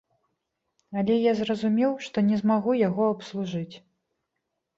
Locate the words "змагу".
2.41-2.71